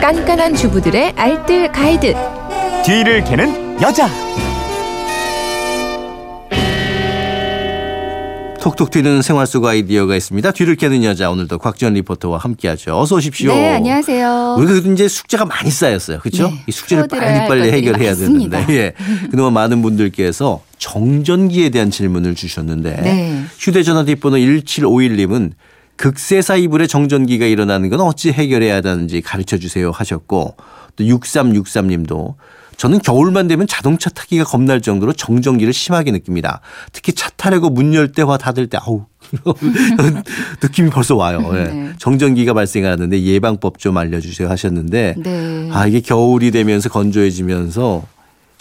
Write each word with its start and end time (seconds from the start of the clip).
깐깐한 0.00 0.54
주부들의 0.54 1.12
알뜰 1.16 1.72
가이드. 1.72 2.14
뒤를 2.84 3.24
캐는 3.24 3.82
여자. 3.82 4.08
톡톡 8.60 8.90
튀는 8.90 9.22
생활 9.22 9.46
속 9.46 9.64
아이디어가 9.64 10.14
있습니다. 10.16 10.52
뒤를 10.52 10.76
캐는 10.76 11.02
여자 11.04 11.30
오늘도 11.30 11.58
곽지연 11.58 11.94
리포터와 11.94 12.38
함께하죠. 12.38 12.98
어서 12.98 13.16
오십시오. 13.16 13.52
네, 13.52 13.74
안녕하세요. 13.74 14.56
우리가 14.58 14.92
이제 14.92 15.08
숙제가 15.08 15.44
많이 15.44 15.70
쌓였어요. 15.70 16.18
그렇죠? 16.18 16.48
네, 16.48 16.62
이 16.66 16.72
숙제를 16.72 17.08
빨리 17.08 17.48
빨리 17.48 17.60
것들이 17.62 17.72
해결해야 17.72 18.10
많습니다. 18.10 18.66
되는데. 18.66 18.74
예. 18.74 18.92
그동안 19.30 19.52
많은 19.52 19.82
분들께서 19.82 20.62
정전기에 20.78 21.70
대한 21.70 21.90
질문을 21.90 22.34
주셨는데 22.34 23.00
네. 23.02 23.44
휴대전화 23.58 24.04
뒷번호 24.04 24.36
1751님은 24.36 25.52
극세사 25.98 26.56
이불에 26.56 26.86
정전기가 26.86 27.44
일어나는 27.44 27.90
건 27.90 28.00
어찌 28.00 28.32
해결해야 28.32 28.76
하는지 28.76 29.20
가르쳐 29.20 29.58
주세요 29.58 29.90
하셨고 29.90 30.56
또 30.96 31.04
6363님도 31.04 32.34
저는 32.76 33.00
겨울만 33.00 33.48
되면 33.48 33.66
자동차 33.66 34.08
타기가 34.08 34.44
겁날 34.44 34.80
정도로 34.80 35.12
정전기를 35.12 35.72
심하게 35.72 36.12
느낍니다. 36.12 36.60
특히 36.92 37.12
차 37.12 37.28
타려고 37.30 37.70
문 37.70 37.92
열 37.92 38.12
때와 38.12 38.38
닫을 38.38 38.68
때 38.68 38.78
아우 38.80 39.04
느낌이 40.62 40.90
벌써 40.90 41.16
와요. 41.16 41.42
예. 41.54 41.64
네. 41.64 41.92
정전기가 41.98 42.54
발생하는데 42.54 43.20
예방법 43.20 43.78
좀 43.78 43.96
알려주세요 43.96 44.48
하셨는데 44.48 45.16
네. 45.18 45.68
아 45.72 45.88
이게 45.88 45.98
겨울이 46.00 46.52
되면서 46.52 46.88
건조해지면서 46.88 48.04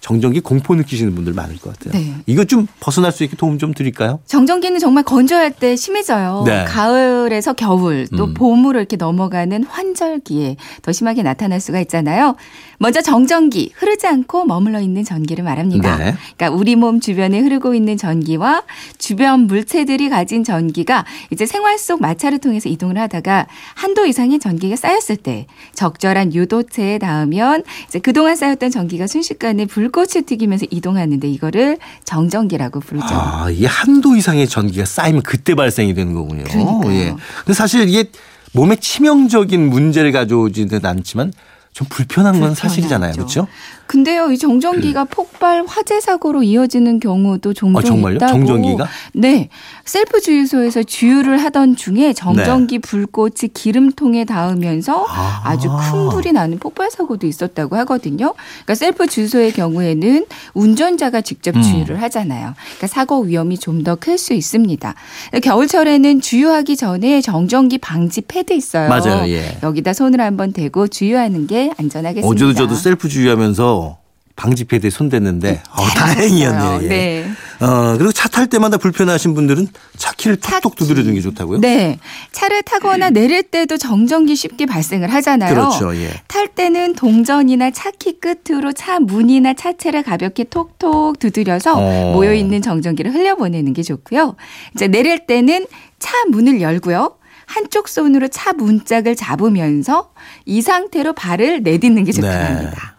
정전기 0.02 0.40
공포 0.42 0.76
느끼시는 0.76 1.16
분들 1.16 1.34
많을 1.34 1.58
것 1.58 1.74
같아요. 1.74 2.02
네. 2.02 2.14
이거 2.28 2.46
좀 2.46 2.68
벗어날 2.80 3.12
수 3.12 3.24
있게 3.24 3.36
도움 3.36 3.58
좀 3.58 3.74
드릴까요? 3.74 4.20
정전기는 4.26 4.80
정말 4.80 5.04
건조할 5.04 5.52
때 5.52 5.76
심해져요. 5.76 6.44
네. 6.46 6.66
가을에서 6.66 7.54
겨울 7.54 8.08
또 8.16 8.26
음. 8.26 8.34
봄으로 8.34 8.80
이렇게 8.80 8.96
넘어가는 8.96 9.64
환절기에 9.64 10.58
더 10.82 10.91
심하게 10.91 11.24
나타날 11.24 11.60
수가 11.60 11.80
있잖아요. 11.82 12.36
먼저 12.77 13.02
정전기 13.02 13.71
흐르지 13.76 14.05
않고 14.08 14.46
머물러 14.46 14.80
있는 14.80 15.04
전기를 15.04 15.44
말합니다. 15.44 15.98
네. 15.98 16.16
그러니까 16.38 16.58
우리 16.58 16.76
몸 16.76 16.99
주변에 16.99 17.40
흐르고 17.40 17.74
있는 17.74 17.98
전기와 17.98 18.64
주변 18.99 19.41
물체들이 19.41 20.10
가진 20.10 20.43
전기가 20.43 21.05
이제 21.32 21.46
생활 21.46 21.80
속 21.80 22.02
마찰을 22.02 22.38
통해서 22.38 22.70
이동을 22.70 22.98
하다가 22.99 23.48
한도 23.74 24.05
이상의 24.05 24.40
전기가 24.40 24.76
쌓였을 24.76 25.16
때 25.18 25.48
적절한 25.74 26.34
유도체에 26.34 26.99
닿으면 26.99 27.64
이제 27.88 27.99
그동안 27.99 28.36
쌓였던 28.36 28.70
전기가 28.70 29.08
순식간에 29.08 29.66
불 29.66 29.90
꽃을 29.98 30.27
튀기면서 30.27 30.67
이동하는데 30.70 31.27
이거를 31.27 31.79
정전기라고 32.05 32.81
부르죠. 32.81 33.07
아, 33.09 33.49
이게 33.49 33.65
한도 33.65 34.15
이상의 34.15 34.48
전기가 34.48 34.85
쌓이면 34.85 35.23
그때 35.23 35.55
발생이 35.55 35.95
되는 35.95 36.13
거군요. 36.13 36.43
그러니까요. 36.43 36.93
예. 36.93 37.15
근데 37.40 37.53
사실 37.53 37.90
이게 37.90 38.12
몸에 38.53 38.75
치명적인 38.75 39.59
문제를 39.68 40.12
가져오지는 40.12 40.85
않지만 40.85 41.34
좀 41.78 41.86
불편한 41.92 42.40
건 42.40 42.56
사실이잖아요. 42.56 43.12
그렇죠? 43.14 43.46
근데요, 43.86 44.32
이 44.32 44.38
정전기가 44.40 45.06
폭발 45.06 45.64
화재 45.68 46.02
사고로 46.02 46.42
이어지는 46.42 47.00
경우도 47.00 47.54
종종 47.54 47.80
아, 47.80 47.84
정말요? 47.84 48.16
있다고. 48.16 48.32
정전기가? 48.34 48.88
네, 49.14 49.50
셀프 49.86 50.20
주유소에서 50.20 50.82
주유를 50.84 51.38
하던 51.38 51.76
중에 51.76 52.14
정전기 52.14 52.80
불꽃이 52.80 53.50
기름통에 53.54 54.26
닿으면서 54.26 54.98
네. 54.98 55.05
아. 55.08 55.42
아주 55.46 55.70
큰 55.70 56.10
불이 56.10 56.32
나는 56.34 56.58
폭발 56.58 56.90
사고도 56.90 57.28
있었다고 57.28 57.76
하거든요. 57.78 58.34
그러니까 58.64 58.74
셀프 58.76 59.05
주유소의 59.08 59.52
경우에는 59.54 60.26
운전자가 60.55 61.22
직접 61.22 61.55
음. 61.55 61.62
주유를 61.62 62.02
하잖아요. 62.02 62.55
그러니까 62.58 62.88
사고 62.88 63.22
위험이 63.22 63.58
좀 63.60 63.84
더 63.84 63.96
클 63.96 64.18
수 64.18 64.34
있습니다. 64.34 64.96
겨울철에는 65.44 66.22
주유하기 66.22 66.75
전에 66.75 67.22
정전기 67.22 67.78
방지 67.78 68.22
패드 68.22 68.52
있어요. 68.53 68.90
맞아요. 68.90 69.30
예. 69.31 69.58
여기다 69.64 69.94
손을 69.94 70.20
한번 70.20 70.52
대고 70.52 70.88
주유하는 70.88 71.46
게 71.48 71.66
안전하겠습니다. 71.78 72.28
어제도 72.28 72.53
저도 72.53 72.75
셀프 72.75 73.07
주유하면서 73.09 73.97
방지 74.35 74.66
패드에 74.66 74.91
손 74.91 75.09
댔는데 75.09 75.63
어, 75.72 75.84
다행이었네요. 75.96 76.80
예. 76.84 76.88
네. 76.88 77.25
어, 77.59 77.96
그리고 77.97 78.12
차 78.12 78.30
탈 78.30 78.46
때마다 78.46 78.78
불편하신 78.78 79.34
분들은 79.34 79.68
차 79.97 80.12
키를 80.12 80.36
톡톡. 80.36 80.75
두드려 80.75 81.02
주는 81.02 81.16
게 81.16 81.22
좋다고요? 81.22 81.59
네. 81.59 81.97
차를 82.34 82.62
타거나 82.62 83.09
내릴 83.09 83.42
때도 83.42 83.78
정전기 83.78 84.36
쉽게 84.36 84.68
발생을 84.68 85.12
하잖아요. 85.12 85.56
그렇죠. 85.56 85.96
예. 85.96 86.12
탈 86.28 86.47
때는 86.50 86.94
동전이나 86.94 87.72
차 87.72 87.90
키 87.97 88.19
끝으로 88.19 88.74
차 88.74 89.00
문이나 89.00 89.56
차체를 89.56 90.03
가볍게 90.03 90.44
톡톡 90.44 91.18
두드려서 91.18 91.74
어. 91.75 92.12
모여 92.13 92.31
있는 92.36 92.62
정전기를 92.62 93.12
흘려보내는 93.16 93.74
게 93.74 93.81
좋고요. 93.81 94.36
이제 94.75 94.88
내릴 94.88 95.25
때는 95.25 95.66
차 95.97 96.13
문을 96.30 96.62
열고요. 96.62 97.17
한쪽 97.47 97.88
손으로 97.88 98.28
차 98.28 98.53
문짝을 98.53 99.16
잡으면서 99.16 100.12
이 100.46 100.62
상태로 100.62 101.13
발을 101.13 101.63
내딛는 101.63 102.03
게 102.03 102.12
좋다고 102.12 102.34
네. 102.34 102.44
합니다. 102.44 102.97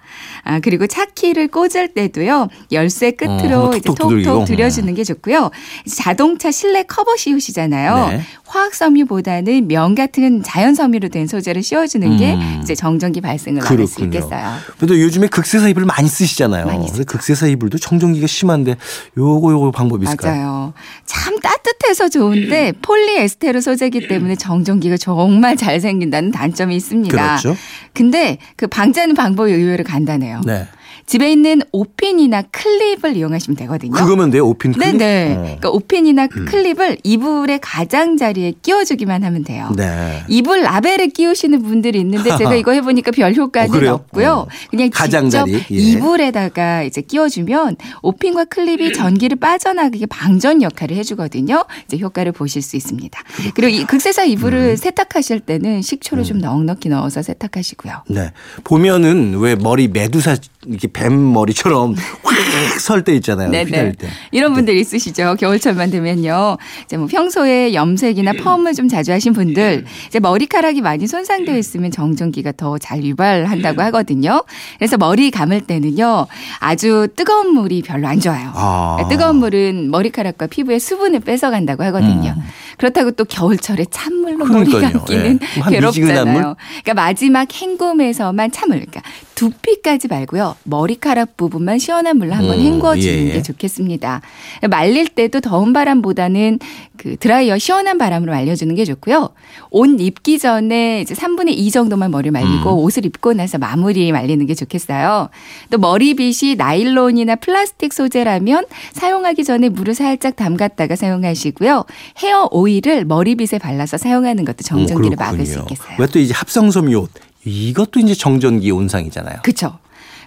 아, 0.48 0.60
그리고 0.60 0.86
차 0.86 1.04
키를 1.04 1.48
꽂을 1.48 1.88
때도요, 1.94 2.48
열쇠 2.72 3.10
끝으로 3.10 3.64
어, 3.66 3.76
이제 3.76 3.81
톡톡. 3.94 4.47
들여주는 4.47 4.94
게 4.94 5.04
좋고요. 5.04 5.50
자동차 5.94 6.50
실내 6.50 6.84
커버 6.84 7.16
씌우시잖아요. 7.16 8.09
네. 8.09 8.22
화학 8.47 8.75
섬유보다는 8.75 9.69
면 9.69 9.94
같은 9.94 10.42
자연 10.42 10.75
섬유로 10.75 11.10
된 11.10 11.26
소재를 11.26 11.62
씌워주는 11.62 12.16
게 12.16 12.32
음. 12.32 12.60
이제 12.62 12.75
정전기 12.75 13.20
발생을 13.20 13.60
막을 13.60 13.87
수. 13.87 14.03
있겠어요. 14.04 14.54
그래도 14.78 14.98
요즘에 14.98 15.26
극세사 15.26 15.69
이불 15.69 15.84
많이 15.84 16.08
쓰시잖아요. 16.08 16.64
많이 16.64 16.87
그래서. 16.87 17.04
극세사 17.04 17.47
이불도 17.48 17.76
정전기가 17.76 18.26
심한데 18.26 18.76
요거 19.19 19.53
요거 19.53 19.70
방법이 19.72 20.04
있을까요? 20.06 20.32
맞아요. 20.34 20.72
참 21.04 21.38
따뜻해서 21.41 22.08
좋은데 22.08 22.72
폴리에스테르 22.81 23.60
소재이기 23.60 24.08
때문에 24.08 24.37
정전기가 24.37 24.97
정말 24.97 25.56
잘 25.58 25.78
생긴다는 25.78 26.31
단점이 26.31 26.75
있습니다. 26.75 27.14
그렇죠. 27.37 27.54
근데 27.92 28.38
그 28.56 28.66
방지하는 28.66 29.14
방법이 29.14 29.53
의외로 29.53 29.84
간단해 29.84 30.38
요. 30.38 30.43
네. 30.47 30.66
집에 31.08 31.32
있는 31.32 31.62
오핀이나 31.72 32.42
클립을 32.42 33.16
이용하시면 33.16 33.56
되거든요. 33.56 33.92
그거면 33.92 34.30
돼요. 34.30 34.46
오핀 34.46 34.72
클립? 34.72 34.98
네네. 34.98 35.32
어. 35.32 35.41
그러니까 35.41 35.70
오핀이나 35.70 36.26
클립을 36.26 36.98
이불의 37.02 37.60
가장자리에 37.62 38.52
끼워주기만 38.60 39.24
하면 39.24 39.42
돼요. 39.42 39.72
네. 39.74 40.22
이불 40.28 40.60
라벨에 40.60 41.06
끼우시는 41.06 41.62
분들이 41.62 42.00
있는데 42.00 42.36
제가 42.36 42.54
이거 42.56 42.72
해보니까 42.72 43.12
별 43.12 43.34
효과는 43.34 43.88
어? 43.88 43.94
없고요. 43.94 44.30
어. 44.30 44.48
그냥 44.70 44.91
가장자리, 44.92 45.52
직접 45.52 45.74
예. 45.74 45.76
이불에다가 45.78 46.82
이제 46.82 47.00
끼워주면 47.00 47.76
오핀과 48.02 48.44
클립이 48.44 48.92
전기를 48.92 49.38
빠져나가게 49.38 50.04
방전 50.04 50.60
역할을 50.60 50.94
해주거든요. 50.98 51.64
이제 51.86 51.96
효과를 51.96 52.32
보실 52.32 52.60
수 52.60 52.76
있습니다. 52.76 53.19
그리고 53.54 53.75
이 53.75 53.86
극세사 53.86 54.25
이불을 54.25 54.58
음. 54.58 54.76
세탁하실 54.76 55.40
때는 55.40 55.80
식초를 55.80 56.25
좀 56.25 56.38
넉넉히 56.38 56.90
넣어서 56.90 57.22
세탁하시고요. 57.22 58.02
네. 58.08 58.30
보면은 58.64 59.38
왜 59.38 59.54
머리 59.56 59.88
매두사 59.88 60.36
이렇게 60.66 60.88
뱀 60.98 61.32
머리처럼 61.32 61.94
확 62.22 62.38
설 62.78 63.03
때 63.04 63.14
있잖아요. 63.16 63.50
네네. 63.50 63.92
때. 63.92 64.09
이런 64.31 64.53
분들 64.54 64.76
있으시죠. 64.76 65.36
겨울철만 65.38 65.91
되면요. 65.91 66.56
이제 66.84 66.97
뭐 66.97 67.06
평소에 67.06 67.75
염색이나 67.75 68.32
펌을 68.34 68.75
좀 68.75 68.88
자주 68.88 69.12
하신 69.12 69.32
분들, 69.32 69.84
이제 70.08 70.20
머리카락이 70.20 70.81
많이 70.81 71.06
손상되어 71.06 71.56
있으면 71.56 71.91
정전기가 71.91 72.53
더 72.56 72.78
잘 72.78 73.03
유발한다고 73.04 73.82
하거든요. 73.82 74.44
그래서 74.78 74.97
머리 74.97 75.31
감을 75.31 75.62
때는요. 75.62 76.26
아주 76.60 77.08
뜨거운 77.16 77.53
물이 77.54 77.82
별로 77.82 78.06
안 78.08 78.20
좋아요. 78.20 78.50
아. 78.54 78.97
뜨거운 79.08 79.37
물은 79.37 79.91
머리카락과 79.91 80.47
피부의 80.47 80.78
수분을 80.81 81.20
뺏어간다고 81.20 81.82
하거든요. 81.84 82.34
그렇다고 82.78 83.10
또 83.12 83.25
겨울철에 83.25 83.87
찬물로 83.91 84.47
머리 84.47 84.60
음. 84.60 84.64
그러니까요. 84.78 84.92
감기는 85.04 85.38
예. 85.42 85.70
괴롭잖아요. 85.70 86.56
그러니까 86.84 86.94
마지막 86.94 87.48
헹굼에서만 87.53 88.53
참을. 88.53 88.78
그러니까 88.87 89.03
두피까지 89.38 90.09
말고요. 90.09 90.56
머리카락 90.65 91.37
부분만 91.37 91.78
시원한 91.78 92.19
물로 92.19 92.34
한번 92.34 92.59
음, 92.59 92.60
헹궈주는 92.75 93.15
예, 93.15 93.28
예. 93.28 93.32
게 93.34 93.43
좋겠습니다. 93.43 94.21
말릴 94.69 95.06
때도 95.09 95.41
더운 95.41 95.72
바람보다는 95.72 96.59
그 96.97 97.16
드라이어 97.16 97.56
시원한 97.59 97.99
바람으로 97.99 98.32
말려주는 98.32 98.75
게 98.75 98.84
좋고요. 98.84 99.28
옷 99.71 100.00
입기 100.00 100.41
전에 100.41 101.03
이제 101.03 101.15
3분의 101.15 101.50
2 101.56 101.70
정도만 101.70 102.11
머리 102.11 102.32
말리고 102.32 102.73
음. 102.81 102.85
옷을 102.85 103.06
입고 103.06 103.35
나서 103.35 103.58
마무리 103.58 104.11
말리는 104.11 104.44
게 104.44 104.55
좋겠어요. 104.55 105.29
또 105.70 105.79
머리빗이 105.79 106.56
나일론이나 106.56 107.37
플라스틱 107.37 107.93
소재라면 107.93 108.64
사용하기 108.93 109.44
전에 109.44 109.69
물을 109.69 109.94
살짝 109.94 110.35
담갔다가 110.35 110.96
사용하시고요. 110.96 111.85
헤어 112.25 112.49
오일을 112.50 113.05
머리빗에 113.05 113.58
발라서 113.58 113.99
사용하는 113.99 114.44
것도 114.44 114.64
정전기를 114.64 115.17
어, 115.20 115.25
막을 115.25 115.46
수. 115.46 115.61
있겠어요. 115.61 115.94
왜 116.00 116.06
또 116.08 116.19
이제 116.19 116.35
합성섬유 116.35 116.99
옷 116.99 117.11
이것도 117.49 118.00
이제 118.00 118.15
정전기 118.15 118.71
온상이잖아요. 118.71 119.39
그렇죠. 119.43 119.79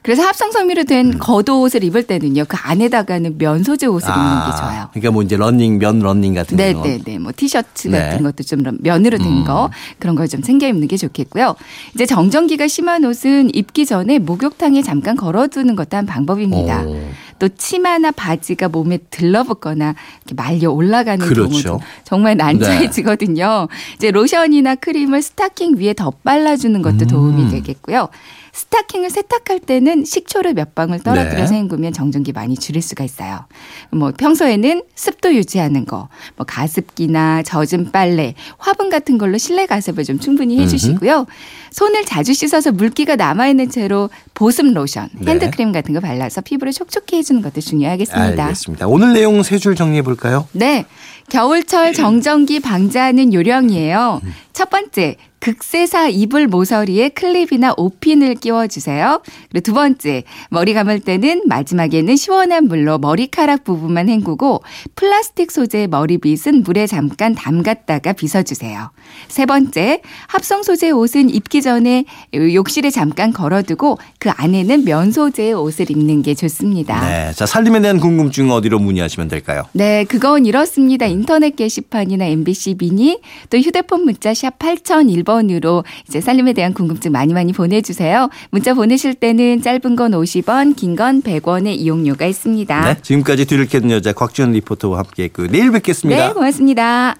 그래서 0.03 0.23
합성 0.23 0.51
섬유로 0.51 0.85
된 0.85 1.19
겉옷을 1.19 1.83
입을 1.83 2.07
때는요. 2.07 2.45
그 2.47 2.57
안에다가는 2.59 3.37
면 3.37 3.63
소재 3.63 3.85
옷을 3.85 4.09
입는 4.09 4.45
게 4.47 4.57
좋아요. 4.57 4.87
그러니까 4.93 5.11
뭐 5.11 5.21
이제 5.21 5.37
러닝 5.37 5.77
면 5.77 5.99
러닝 5.99 6.33
같은 6.33 6.57
거. 6.57 6.63
네네 6.63 7.01
네. 7.05 7.19
뭐 7.19 7.31
티셔츠 7.35 7.87
네. 7.87 7.99
같은 7.99 8.23
것도 8.23 8.41
좀 8.41 8.63
면으로 8.79 9.19
된 9.19 9.27
음. 9.27 9.43
거 9.45 9.69
그런 9.99 10.15
걸 10.15 10.27
좀 10.27 10.41
챙겨 10.41 10.67
입는 10.67 10.87
게 10.87 10.97
좋겠고요. 10.97 11.55
이제 11.93 12.07
정전기가 12.07 12.67
심한 12.67 13.05
옷은 13.05 13.53
입기 13.53 13.85
전에 13.85 14.17
목욕탕에 14.17 14.81
잠깐 14.81 15.15
걸어두는 15.15 15.75
것도 15.75 15.97
한 15.97 16.07
방법입니다. 16.07 16.81
오. 16.81 16.99
또 17.41 17.49
치마나 17.49 18.11
바지가 18.11 18.69
몸에 18.69 18.99
들러붙거나 19.09 19.95
이렇게 20.19 20.35
말려 20.35 20.69
올라가는 20.69 21.25
그렇죠. 21.25 21.49
경우도 21.49 21.79
정말 22.03 22.37
난처해지거든요. 22.37 23.67
이제 23.95 24.11
로션이나 24.11 24.75
크림을 24.75 25.23
스타킹 25.23 25.77
위에 25.77 25.95
더 25.95 26.11
발라주는 26.23 26.79
것도 26.83 27.07
도움이 27.07 27.41
음. 27.41 27.49
되겠고요. 27.49 28.09
스타킹을 28.53 29.09
세탁할 29.09 29.59
때는 29.59 30.03
식초를 30.05 30.53
몇 30.53 30.75
방울 30.75 30.99
떨어뜨려서 30.99 31.53
네. 31.53 31.61
헹구면 31.61 31.93
정전기 31.93 32.33
많이 32.33 32.55
줄일 32.55 32.81
수가 32.81 33.03
있어요. 33.03 33.45
뭐 33.91 34.11
평소에는 34.11 34.83
습도 34.95 35.33
유지하는 35.33 35.85
거, 35.85 36.09
뭐 36.35 36.45
가습기나 36.45 37.43
젖은 37.43 37.91
빨래, 37.91 38.33
화분 38.57 38.89
같은 38.89 39.17
걸로 39.17 39.37
실내 39.37 39.65
가습을 39.65 40.03
좀 40.03 40.19
충분히 40.19 40.59
해주시고요. 40.61 41.25
손을 41.71 42.03
자주 42.05 42.33
씻어서 42.33 42.71
물기가 42.71 43.15
남아있는 43.15 43.69
채로 43.69 44.09
보습 44.33 44.73
로션, 44.73 45.09
네. 45.13 45.31
핸드크림 45.31 45.71
같은 45.71 45.93
거 45.93 45.99
발라서 46.01 46.41
피부를 46.41 46.73
촉촉히 46.73 47.17
해주는 47.17 47.41
것도 47.41 47.61
중요하겠습니다. 47.61 48.43
알겠습니다. 48.43 48.87
오늘 48.87 49.13
내용 49.13 49.41
세 49.43 49.57
줄 49.61 49.75
정리해 49.75 50.01
볼까요? 50.01 50.47
네. 50.53 50.85
겨울철 51.29 51.93
정전기 51.93 52.59
방지하는 52.59 53.31
요령이에요. 53.33 54.21
첫 54.53 54.69
번째, 54.69 55.15
극세사 55.41 56.07
이불 56.09 56.47
모서리에 56.47 57.09
클립이나 57.09 57.73
옷핀을 57.75 58.35
끼워주세요. 58.35 59.21
그리고 59.49 59.63
두 59.63 59.73
번째, 59.73 60.23
머리 60.49 60.73
감을 60.73 60.99
때는 60.99 61.41
마지막에는 61.47 62.15
시원한 62.15 62.67
물로 62.67 62.99
머리카락 62.99 63.63
부분만 63.63 64.07
헹구고 64.07 64.63
플라스틱 64.95 65.51
소재의 65.51 65.87
머리빗은 65.87 66.61
물에 66.63 66.85
잠깐 66.85 67.33
담갔다가 67.33 68.13
빗어주세요. 68.13 68.91
세 69.27 69.45
번째, 69.47 70.01
합성 70.27 70.61
소재 70.61 70.91
옷은 70.91 71.31
입기 71.31 71.63
전에 71.63 72.05
욕실에 72.33 72.91
잠깐 72.91 73.33
걸어두고 73.33 73.97
그 74.19 74.29
안에는 74.29 74.85
면 74.85 75.11
소재의 75.11 75.53
옷을 75.53 75.89
입는 75.89 76.21
게 76.21 76.35
좋습니다. 76.35 77.01
네. 77.01 77.33
자, 77.33 77.47
살림에 77.47 77.81
대한 77.81 77.99
궁금증 77.99 78.51
어디로 78.51 78.77
문의하시면 78.77 79.27
될까요? 79.27 79.63
네, 79.73 80.03
그건 80.03 80.45
이렇습니다. 80.45 81.07
인터넷 81.07 81.55
게시판이나 81.55 82.25
MBC 82.25 82.75
미니 82.75 83.19
또 83.49 83.57
휴대폰 83.57 84.05
문자 84.05 84.35
샵 84.35 84.59
8001 84.59 85.23
번으로 85.31 85.83
이제 86.07 86.19
살림에 86.19 86.53
대한 86.53 86.73
궁금증 86.73 87.11
많이 87.11 87.33
많이 87.33 87.53
보내주세요. 87.53 88.29
문자 88.49 88.73
보내실 88.73 89.15
때는 89.15 89.61
짧은 89.61 89.95
건 89.95 90.11
50원, 90.11 90.75
긴 90.75 90.95
건 90.95 91.21
100원의 91.21 91.75
이용료가 91.77 92.25
있습니다. 92.25 92.93
네. 92.93 92.97
지금까지 93.01 93.45
뒤를 93.45 93.65
캐는 93.65 93.91
여자 93.91 94.11
곽지연 94.11 94.51
리포터와 94.51 94.99
함께 94.99 95.23
했고 95.23 95.47
내일 95.47 95.71
뵙겠습니다. 95.71 96.27
네, 96.27 96.33
고맙습니다. 96.33 97.15